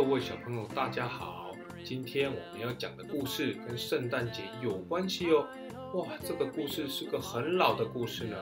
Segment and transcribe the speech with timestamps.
[0.00, 1.54] 各位小朋友，大家好！
[1.84, 5.46] 今天我们要讲的故事跟圣诞节有关系哦。
[5.92, 8.34] 哇，这个故事是个很老的故事呢。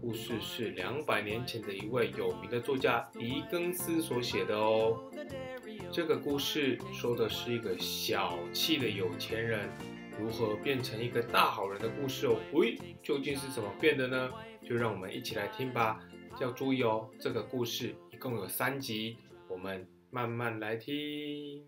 [0.00, 5.02] 故事是两百年前的一位有名的作家狄更斯所写的哦。
[5.90, 9.68] 这个故事说的是一个小气的有钱人
[10.16, 12.36] 如何变成一个大好人的故事哦。
[12.52, 14.30] 喂，究竟是怎么变的呢？
[14.62, 15.98] 就让我们一起来听吧。
[16.40, 19.16] 要注意哦，这个故事一共有三集，
[19.48, 19.84] 我们。
[20.12, 20.94] 慢慢来听《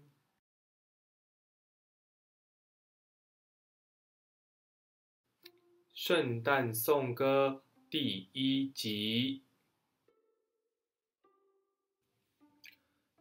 [5.92, 9.44] 圣诞颂歌》第一集。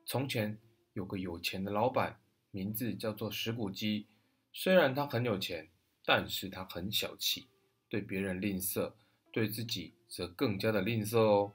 [0.08, 0.60] 从前
[0.94, 2.20] 有个有钱的老板，
[2.50, 4.08] 名字叫做石谷鸡。
[4.52, 5.70] 虽然他很有钱，
[6.04, 7.48] 但是他很小气，
[7.88, 8.94] 对别人吝啬，
[9.32, 11.54] 对自己则更加的吝啬哦。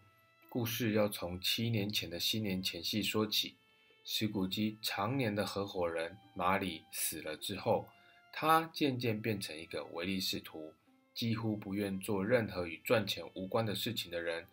[0.57, 3.57] 故事要从七年前的新年前夕说起。
[4.03, 7.87] 石谷基常年的合伙人马里死了之后，
[8.33, 10.73] 他渐渐变成一个唯利是图、
[11.15, 14.47] 几乎不愿做任何与赚钱无关的事情的人。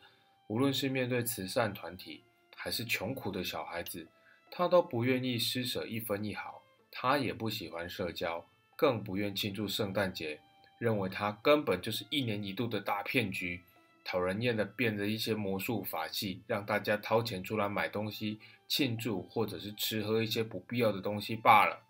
[0.48, 2.22] 无论是面对慈善团体，
[2.54, 4.06] 还是穷苦的小孩子，
[4.52, 6.62] 他都不愿意施舍一分一毫。
[6.92, 10.42] 他也不喜欢社交，更不愿庆祝圣诞节，
[10.80, 13.62] 认为他根本就是一年一度的大骗局。
[14.04, 21.82] 讨人厌的变着一些魔术法器，让大家掏钱出来买东西庆祝，或者是吃喝一些不必要的东西罢了。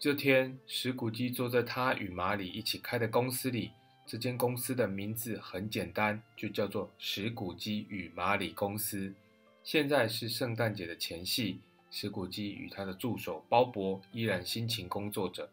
[0.00, 3.70] 这天，石谷基坐在他与马里一起开的公司里。
[4.04, 9.14] 这间公司的名字很简单，就叫做石谷基与马里公司。
[9.62, 15.48] 现在是圣诞节的前夕，石谷基与他的助手鲍勃依然辛勤工作着。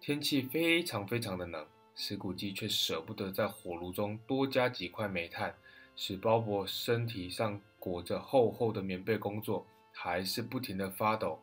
[0.00, 1.64] 天气非常非常的冷。
[1.94, 5.54] 石谷鸡却舍不得在火炉中多加几块煤炭，
[5.94, 11.38] 使鲍勃身体上裹着厚厚的棉被工作，还是不停地发抖。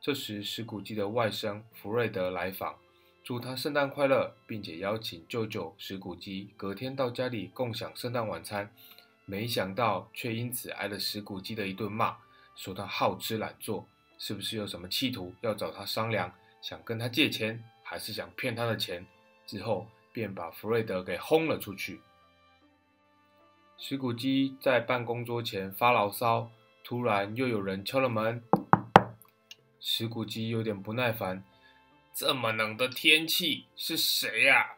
[0.00, 2.76] 这时，石谷鸡的外甥福瑞德来访，
[3.22, 8.70] 祝他圣诞快乐，并且邀请舅舅石谷鸡隔天到家里共享圣诞晚餐。
[9.24, 12.14] 没想到，却因此挨了石谷鸡的一顿骂，
[12.54, 16.30] 说他好吃懒做，是不是有什么企图要找他商量，
[16.60, 19.06] 想跟他借钱，还是想骗他的钱？
[19.46, 22.00] 之后便把弗瑞德给轰了出去。
[23.76, 26.52] 石谷基在办公桌前发牢骚，
[26.84, 28.40] 突然又有人敲了门。
[29.80, 31.44] 石谷基有点不耐烦
[32.14, 34.76] ：“这么冷的天气，是谁呀？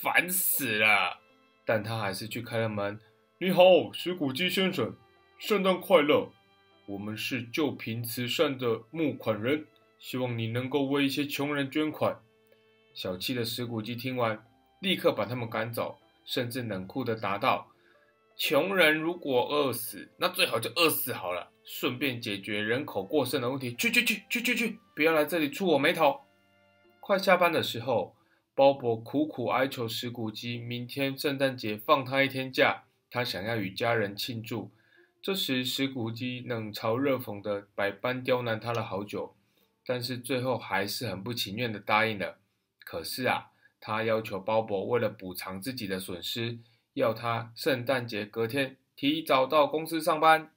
[0.00, 1.20] 烦死了！”
[1.66, 2.98] 但他还是去开了门。
[3.38, 4.96] “你好，石谷基先生，
[5.36, 6.32] 圣诞快乐！
[6.86, 9.66] 我们是救贫慈善的募款人，
[9.98, 12.22] 希望你能够为一些穷人捐款。”
[12.94, 14.42] 小气的石谷基听完，
[14.80, 17.68] 立刻把他们赶走，甚至冷酷地答道
[18.36, 23.74] ：“穷人如果饿死，那最好就饿死好了，顺便解决人口过剩的问题。
[23.74, 26.20] 去去去去去去，不要来这里触我眉头！”
[27.00, 28.14] 快下班的时候，
[28.54, 34.70] 鲍勃苦苦哀求石谷基，明天圣诞节放他一天假，他想要与家人庆祝。
[35.20, 39.34] 这时，石谷基冷嘲热讽地百般刁难他了好久，
[39.84, 42.38] 但是最后还是很不情愿地答应了。
[42.84, 43.46] 可是啊，
[43.80, 46.58] 他要求鲍勃为了补偿自己的损失，
[46.94, 50.50] 要他圣诞节隔天提早到公司上班。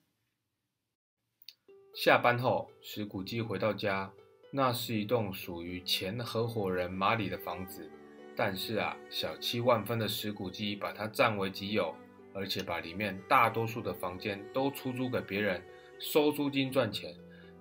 [1.93, 4.11] 下班后，石谷基回到家，
[4.51, 7.89] 那是一栋属于前合伙人马里的房子。
[8.33, 11.93] 但是啊，小气万分的石谷基把它占为己有，
[12.33, 15.61] 而且把里面大多数的房间都出租给别人，
[15.99, 17.13] 收租金赚钱，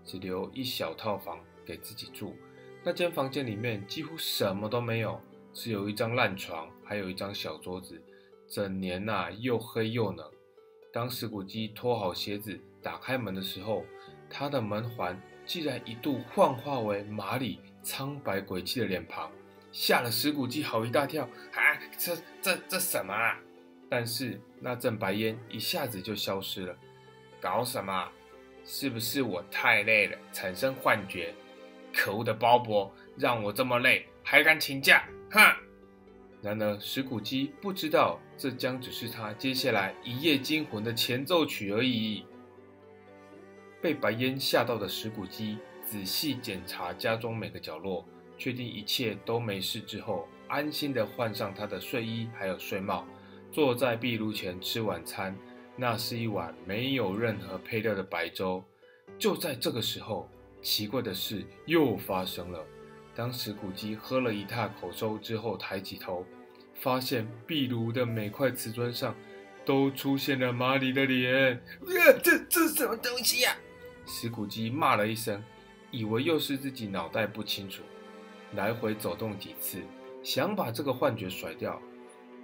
[0.05, 2.37] 只留一小套房给自己住。
[2.85, 5.21] 那间房间里面几乎什么都没有，
[5.53, 8.01] 只有一张烂床，还有一张小桌子。
[8.49, 10.29] 整年呐，又黑又冷。
[10.93, 13.85] 当石谷基脱好鞋子打开门的时候，
[14.29, 19.31] 他的门环竟然一度幻化为马里苍白鬼气的脸庞，
[19.71, 21.25] 吓了石谷基好一大跳。
[21.25, 23.39] 啊，这这这什么啊？
[23.89, 26.77] 但是那阵白烟一下子就消失了。
[27.41, 28.09] 搞什么？
[28.65, 31.35] 是不是我太累了，产生幻觉？
[31.93, 35.57] 可恶的鲍勃，让我这么累还敢请假，哈！
[36.43, 42.25] 然而石谷基不知道，这将只是他接下来一夜惊魂的前奏曲而已。
[43.81, 48.05] 被白烟吓到的石谷基仔细检查家中每个角落，
[48.37, 53.07] 确定一切都没事之后，安心的换上他的睡衣还有睡帽，
[53.53, 55.37] 坐在壁炉前吃晚餐。
[55.77, 58.63] 那是一碗没有任何配料的白粥。
[59.19, 60.29] 就在这个时候。
[60.63, 62.63] 奇怪的事又发生了。
[63.21, 66.25] 当石谷基喝了一大口粥之后，抬起头，
[66.73, 69.15] 发现壁炉的每块瓷砖上
[69.63, 71.61] 都出现了马里的脸。
[71.87, 73.55] 呃，这这什么东西呀？
[74.07, 75.45] 石骨鸡骂了一声，
[75.91, 77.83] 以为又是自己脑袋不清楚，
[78.55, 79.83] 来回走动几次，
[80.23, 81.79] 想把这个幻觉甩掉。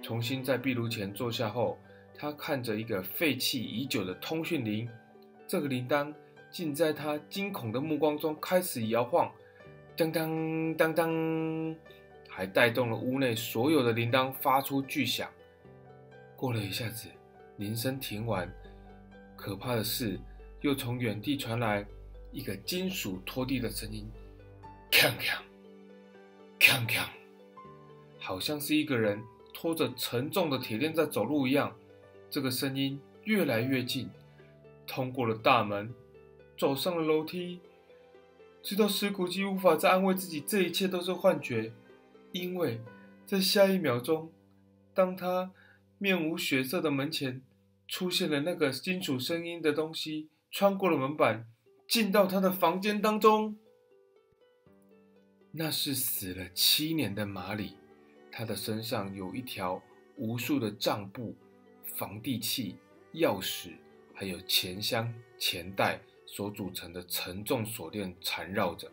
[0.03, 1.79] 重新在壁炉前坐下后，
[2.13, 4.87] 他看着一个废弃已久的通讯铃，
[5.47, 6.13] 这个铃铛
[6.51, 9.31] 竟在他惊恐的目光中开始摇晃，
[9.97, 11.75] 当当当当，
[12.29, 15.27] 还带动了屋内所有的铃铛发出巨响。
[16.35, 17.09] 过了一下子，
[17.57, 18.47] 铃声停完，
[19.35, 20.19] 可怕的是，
[20.61, 21.83] 又从远地传来
[22.31, 24.07] 一个金属拖地的声音，
[24.91, 25.39] 锵锵，
[26.59, 27.07] 锵锵，
[28.19, 29.19] 好像是一个人
[29.51, 31.75] 拖着沉重的铁链在走路一样。
[32.29, 34.07] 这个声音越来越近，
[34.85, 35.91] 通过了大门，
[36.55, 37.59] 走上了楼梯，
[38.67, 41.71] 直到石谷鸡无法再安慰自己这一切都是幻觉，
[42.33, 42.81] 因为
[43.25, 44.29] 在下一秒钟，
[44.93, 45.53] 当他。
[45.99, 47.41] 面无血色的门前
[47.87, 51.47] 出现了那个金属声音的东西，穿过了门板，
[51.87, 53.57] 进到他的房间当中。
[55.53, 57.77] 那是死了七年的马里，
[58.31, 59.81] 他的身上有一条
[60.17, 61.35] 无数的账簿、
[61.95, 62.75] 房地契、
[63.13, 63.71] 钥匙，
[64.13, 68.91] 还有钱箱、钱袋所组成的沉重锁链缠绕着。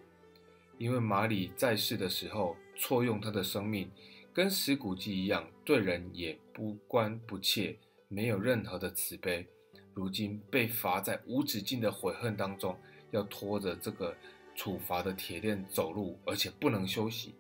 [0.79, 3.91] 因为马里在世的时候错用他的生命。
[4.33, 7.77] 跟石骨鸡一样，对人也不关不切，
[8.09, 9.47] 没有任何的慈悲。
[9.95, 12.77] 如今被罚在无止境的悔恨当中，
[13.13, 14.13] 要拖着这个
[14.57, 17.37] 处罚的铁链走路，而且不能休息。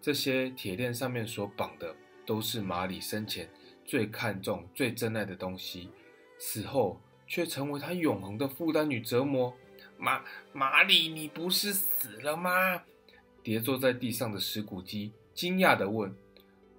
[0.00, 1.94] 这些铁链上面所绑的，
[2.24, 3.46] 都是马里生前
[3.84, 5.90] 最看重、最珍爱的东西，
[6.38, 9.54] 死后却成为他永恒的负担与折磨。
[9.96, 10.22] 马
[10.52, 12.82] 马里，你不是死了吗？
[13.42, 15.12] 跌坐在地上的石骨鸡。
[15.34, 16.14] 惊讶地问：“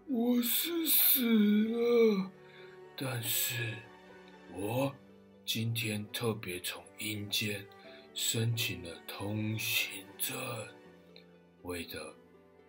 [0.07, 2.31] 我是死了，
[2.95, 3.75] 但是，
[4.53, 4.95] 我
[5.45, 7.65] 今天特别从阴间
[8.13, 10.37] 申请了通行证，
[11.63, 12.15] 为的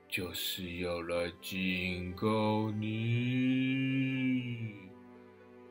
[0.08, 2.86] 就是要来警告你。”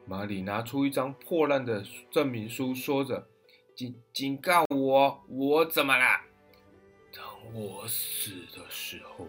[0.05, 3.27] 马里拿出一张破烂的证明书，说着
[3.75, 6.21] ：“警警告我，我怎么了？
[7.11, 7.23] 等
[7.53, 9.27] 我死的时候。”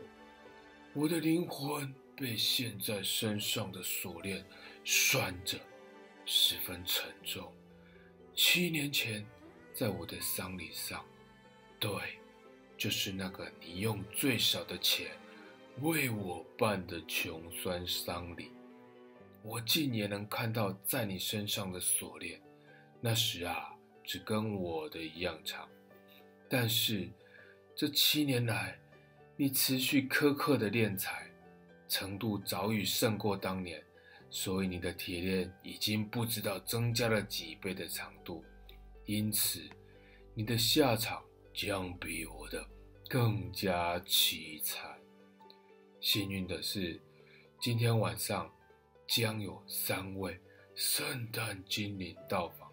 [0.92, 4.44] 我的灵魂被现在身上的锁链
[4.84, 5.58] 拴着，
[6.24, 7.52] 十分沉重。
[8.34, 9.26] 七年前，
[9.74, 11.04] 在我的丧礼上，
[11.78, 11.90] 对，
[12.78, 15.10] 就是那个你用最少的钱
[15.80, 18.50] 为我办的穷酸丧礼，
[19.46, 22.40] 我竟也能看到在你身上的锁链。
[23.00, 23.72] 那时啊，
[24.02, 25.68] 只跟我的一样长，
[26.50, 27.08] 但是
[27.74, 28.78] 这七年来。
[29.38, 31.30] 你持续苛刻的练财，
[31.86, 33.84] 程度早已胜过当年，
[34.30, 38.42] 所以你的铁链已经不知道增加了几倍的长度，
[39.04, 39.60] 因此
[40.32, 41.22] 你的下场
[41.52, 42.66] 将比我的
[43.10, 44.98] 更加凄惨。
[46.00, 46.98] 幸运的是，
[47.60, 48.50] 今天晚上
[49.06, 50.40] 将有三位
[50.74, 52.70] 圣诞精灵到访，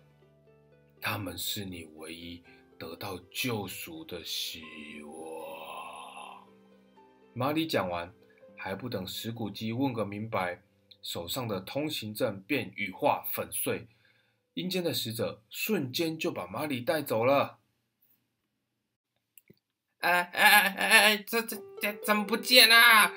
[1.00, 2.44] 他们是你唯一
[2.78, 4.64] 得到救赎的希
[5.04, 6.48] 望。
[7.34, 8.14] 马里讲完，
[8.58, 10.62] 还不等石骨鸡问个明白，
[11.02, 13.88] 手上的通行证便羽化粉碎。
[14.56, 17.60] 阴间的使者瞬间就把马里带走了。
[20.00, 23.12] 哎哎哎哎哎，这这这怎么不见啊？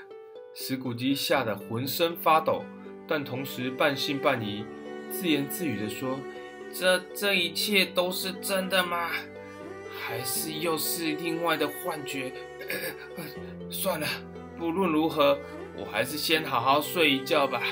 [0.54, 2.64] 石骨鸡吓得浑身发抖，
[3.06, 4.64] 但同时半信半疑，
[5.10, 6.18] 自言自语地说
[6.72, 9.10] ：“这这一切都是真的吗？
[9.98, 12.32] 还是又是另外的幻觉？”
[13.70, 14.06] 算了，
[14.58, 15.38] 不论如何，
[15.76, 17.62] 我还是先好好睡一觉吧。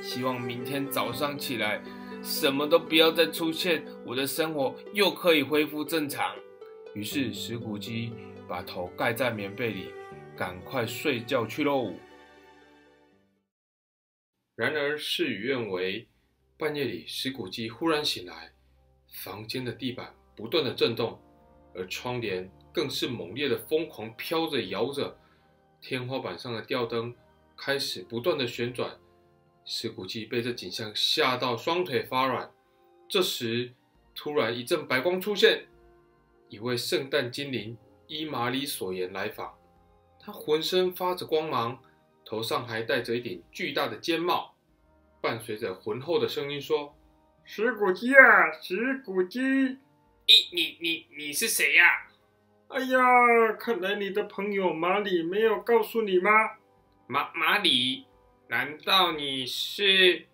[0.00, 1.80] 希望明天早上起来，
[2.22, 6.34] 什么都不要再出现，我的生活又可以恢复正常。
[6.94, 8.12] 于是石骨鸡
[8.48, 9.90] 把头盖在棉被里，
[10.36, 11.92] 赶快睡觉去喽。
[14.62, 16.06] 然而事与愿违，
[16.56, 18.52] 半夜里石谷鸡忽然醒来，
[19.24, 21.20] 房间的地板不断的震动，
[21.74, 25.18] 而窗帘更是猛烈的疯狂飘着摇着。
[25.80, 27.12] 天花板上的吊灯
[27.56, 28.96] 开始不断的旋转，
[29.64, 32.48] 石谷鸡被这景象吓到双腿发软。
[33.08, 33.72] 这时，
[34.14, 35.66] 突然一阵白光出现，
[36.48, 37.76] 一位圣诞精灵
[38.06, 39.52] 依马里所言来访。
[40.20, 41.82] 他浑身发着光芒，
[42.24, 44.51] 头上还戴着一顶巨大的尖帽，
[45.22, 46.94] 伴随着浑厚的声音说
[47.46, 49.78] ：“石骨鸡啊，石骨鸡，你
[50.52, 52.08] 你你你是谁呀？”
[52.66, 56.30] 哎呀，看来你的朋友马里没有告诉你吗？
[57.06, 58.06] 马马里，
[58.48, 60.26] 难道你是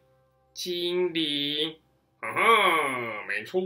[0.55, 1.77] 精灵？
[2.21, 3.61] 哈哈，没错，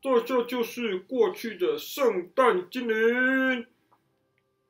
[0.00, 3.66] 这就就是过去的圣诞精灵。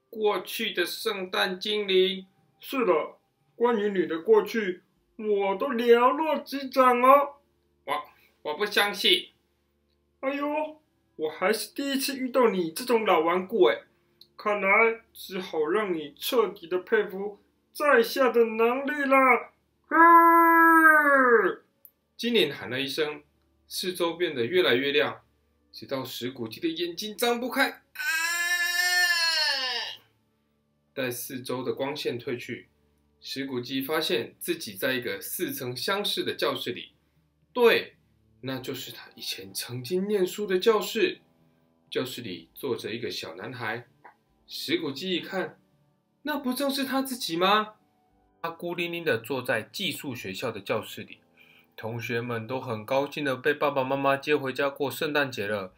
[0.08, 2.26] 过去的圣诞精灵？
[2.61, 3.18] 是的，
[3.56, 4.82] 关于你的过去，
[5.28, 7.36] 我都寥落指掌哦。
[7.84, 8.04] 我
[8.42, 9.28] 我不相信。
[10.20, 10.80] 哎呦，
[11.16, 13.82] 我还是第一次遇到你这种老顽固哎，
[14.36, 17.40] 看来只好让你彻底的佩服
[17.72, 19.52] 在下的能力了。
[22.16, 23.22] 精灵喊了一声，
[23.66, 25.22] 四周变得越来越亮，
[25.72, 27.82] 直到石骨鸡的眼睛张不开。
[30.94, 32.68] 待四周的光线退去，
[33.24, 36.90] 石骨鸡发现自己在一个似曾相识的教室里。
[37.52, 37.94] 对，
[38.40, 41.20] 那就是他以前曾经念书的教室。
[41.88, 43.86] 教室里坐着一个小男孩。
[44.48, 45.60] 石骨鸡一看，
[46.22, 47.74] 那不正是他自己吗？
[48.42, 51.18] 他孤零零的坐在寄宿学校的教室里，
[51.76, 55.72] 同学们都很高兴的被爸爸妈妈接回家过圣诞节了。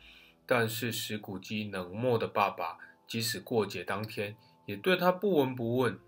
[0.47, 4.35] 但是石骨鸡冷漠的爸爸，即使过节当天。
[4.65, 5.99] 也对他不闻不问。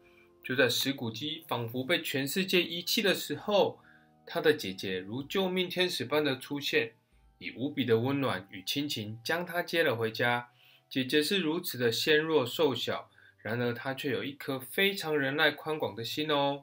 [0.47, 3.81] 就在石骨鸡仿佛被全世界遗弃的时候，
[4.25, 6.93] 他的姐姐如救命天使般的出现，
[7.39, 10.51] 以无比的温暖与亲情将他接了回家。
[10.89, 13.11] 姐姐是如此的纤弱瘦小，
[13.43, 16.63] 然而她却有一颗非常仁爱宽广的心哦。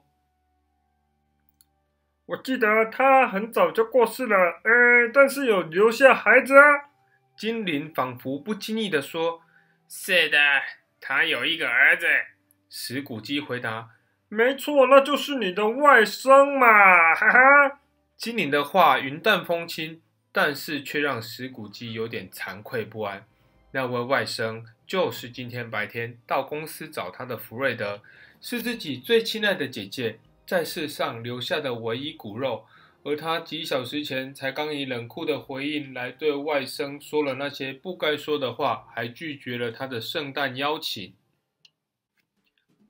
[2.27, 6.63] 我记得她很早就过世了，呃，但是有留下孩子啊。
[7.35, 9.41] 精灵仿佛不经意的说
[9.89, 10.37] ：“是的。”
[11.01, 12.07] 她有一个儿子，
[12.75, 13.91] 石骨鸡回答
[14.29, 17.79] ：“没错，那就是你的外甥嘛！”哈哈，
[18.17, 20.01] 精灵的话云淡风轻，
[20.31, 23.27] 但是却让石骨鸡有点惭愧不安。
[23.73, 28.01] 那位外甥就是今天白天到公司找他的福瑞德，
[28.41, 32.65] 是自己最亲爱的姐姐在世上留下的唯一骨肉。
[33.03, 41.13] 而他几小时前才刚以冷酷的回应来对外甥说了那些不该说的话，还拒绝了他的圣诞邀请。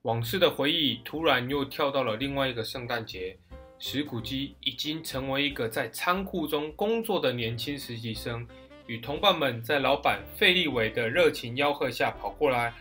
[0.04, 3.38] 往事的回忆突然又跳到了另外一个圣诞节，
[3.80, 8.46] 石谷基已经成为一个在仓库中工作的年轻实习生，
[8.86, 12.74] 与同伴们在老板费利伟的热情吆喝下跑过来：“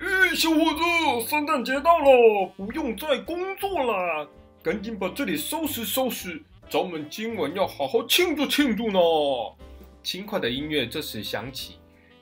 [0.00, 4.28] 哎，小伙子，圣诞节到了，不用再工作了，
[4.60, 8.98] 赶紧把这里收拾收拾。”咱们今晚要好好庆祝庆祝呢！
[10.02, 11.76] 轻快的音乐这时响起，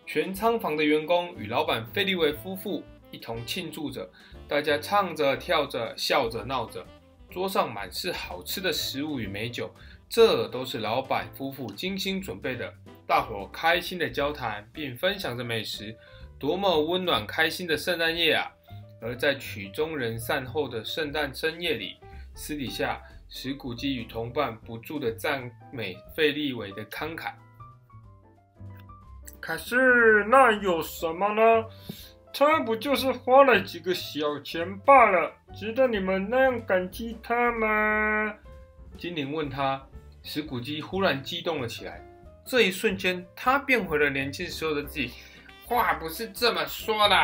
[0.04, 4.06] 全仓房的员工与老板费利维夫妇一同庆祝着，
[4.48, 6.84] 大家唱着跳着，笑着闹着，
[7.30, 9.72] 桌上满是好吃的食物与美酒，
[10.08, 12.72] 这都是老板夫妇精心准备的。
[13.06, 15.96] 大伙开心的交谈，并分享着美食，
[16.38, 18.50] 多么温暖开心的圣诞夜啊！
[19.00, 21.96] 而在曲终人散后的圣诞深夜里，
[22.34, 23.00] 私底下。
[23.26, 27.32] 石谷基与同伴不住的赞美费利伟的慷慨，
[29.40, 31.64] 可是那有什么呢？
[32.36, 38.34] 他不就是花了几个小钱罢了，值得你们那样感激他吗？
[38.98, 39.80] 精灵问他，
[40.24, 42.04] 石谷基忽然激动了起来，
[42.44, 45.12] 这一瞬间他变回了年轻时候的自己。
[45.64, 47.16] 话不是这么说的，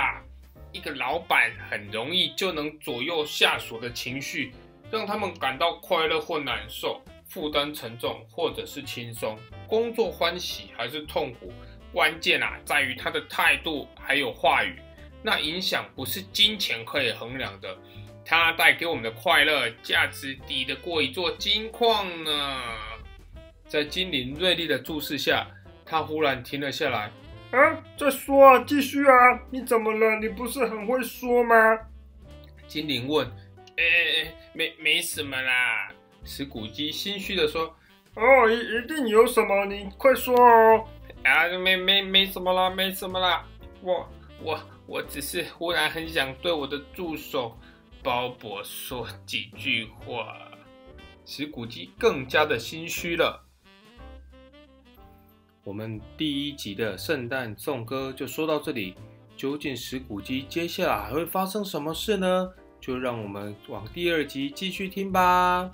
[0.70, 4.52] 一个老板很容易就能左右下属的情绪。
[4.92, 9.36] 让他们感到快乐或难受，负担沉重或者是轻松，
[9.66, 11.52] 工作欢喜还是痛苦，
[11.92, 14.76] 关键啊在于他的态度还有话语。
[15.22, 17.76] 那影响不是金钱可以衡量的，
[18.24, 22.62] 它带给我们的快乐价值抵得过一座金矿呢。
[23.66, 25.46] 在精灵锐利的注视下，
[25.84, 27.12] 他忽然停了下来。
[27.52, 29.12] 啊，再说啊，继续啊，
[29.50, 30.16] 你怎么了？
[30.20, 31.78] 你不是很会说吗？
[32.66, 33.26] 精灵问。
[33.76, 35.88] 哎，没没什么啦。
[36.24, 37.74] 石骨鸡心虚的说
[38.14, 40.84] ：“哦，一一定有什么，你快说哦。”
[41.24, 43.44] 啊，没没没什么啦，没什么啦。
[43.82, 44.08] 我
[44.42, 44.60] 我
[44.90, 47.56] 我只是忽然很想对我的助手
[48.02, 50.36] 鲍勃说几句话。
[51.24, 53.40] 石骨鸡更加的心虚了。
[55.62, 58.96] 我们第一集的圣诞颂歌就说到这里，
[59.36, 62.50] 究竟石古鸡接下来还会发生什么事呢？
[62.80, 65.70] 就让我们往第二集继续听吧。